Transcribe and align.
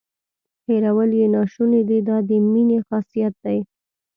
هیرول 0.67 1.11
یې 1.19 1.25
ناشونې 1.35 1.81
دي 1.89 1.99
دا 2.07 2.17
د 2.27 2.29
مینې 2.51 2.79
خاصیت 2.87 3.33
دی. 3.43 3.59